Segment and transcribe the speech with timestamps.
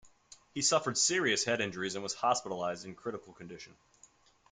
[0.55, 3.75] He suffered serious head injuries and was hospitalized in critical condition.